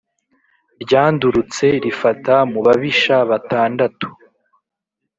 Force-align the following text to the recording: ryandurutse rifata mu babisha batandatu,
ryandurutse 0.83 1.65
rifata 1.83 2.35
mu 2.51 2.59
babisha 2.65 3.15
batandatu, 3.29 4.07